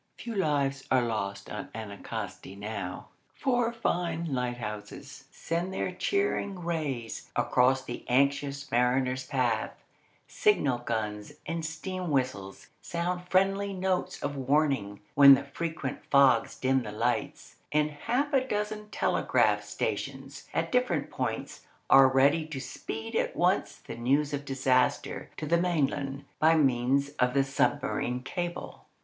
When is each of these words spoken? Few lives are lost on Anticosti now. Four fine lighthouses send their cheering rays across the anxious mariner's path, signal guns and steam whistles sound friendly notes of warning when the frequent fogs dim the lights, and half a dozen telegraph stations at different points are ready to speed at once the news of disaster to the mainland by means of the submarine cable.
Few 0.17 0.33
lives 0.33 0.87
are 0.89 1.03
lost 1.03 1.47
on 1.47 1.69
Anticosti 1.75 2.57
now. 2.57 3.09
Four 3.35 3.71
fine 3.71 4.33
lighthouses 4.33 5.25
send 5.29 5.71
their 5.71 5.91
cheering 5.91 6.57
rays 6.65 7.29
across 7.35 7.83
the 7.83 8.03
anxious 8.09 8.71
mariner's 8.71 9.27
path, 9.27 9.75
signal 10.27 10.79
guns 10.79 11.33
and 11.45 11.63
steam 11.63 12.09
whistles 12.09 12.69
sound 12.81 13.27
friendly 13.29 13.73
notes 13.73 14.23
of 14.23 14.35
warning 14.35 15.01
when 15.13 15.35
the 15.35 15.43
frequent 15.43 16.03
fogs 16.09 16.55
dim 16.57 16.81
the 16.81 16.91
lights, 16.91 17.57
and 17.71 17.91
half 17.91 18.33
a 18.33 18.41
dozen 18.43 18.89
telegraph 18.89 19.63
stations 19.63 20.47
at 20.51 20.71
different 20.71 21.11
points 21.11 21.67
are 21.91 22.07
ready 22.09 22.43
to 22.47 22.59
speed 22.59 23.15
at 23.15 23.35
once 23.35 23.75
the 23.75 23.95
news 23.95 24.33
of 24.33 24.45
disaster 24.45 25.29
to 25.37 25.45
the 25.45 25.61
mainland 25.61 26.25
by 26.39 26.55
means 26.55 27.09
of 27.19 27.35
the 27.35 27.43
submarine 27.43 28.23
cable. 28.23 28.87